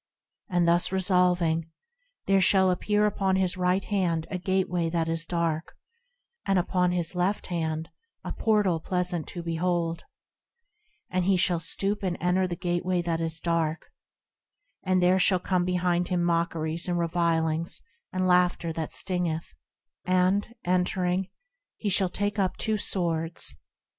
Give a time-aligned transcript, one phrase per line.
[0.49, 1.69] And thus resolving,
[2.25, 5.75] there shall appear upon his right hand a Gateway that is dark,
[6.43, 7.91] And upon his left hand
[8.23, 10.05] a portal pleasant to behold;
[11.11, 13.91] And he shall stoop and enter the Gateway that is dark,
[14.81, 19.53] And there shall come behind him mockeries and revilings, and laughter that stingeth:
[20.03, 21.27] And, entering,
[21.77, 23.53] he shall take up two swords.